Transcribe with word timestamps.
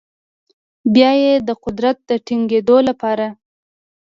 بیا 0.93 1.11
یې 1.23 1.33
د 1.47 1.49
قدرت 1.63 1.97
د 2.09 2.11
ټینګیدو 2.25 2.77
لپاره 2.89 3.25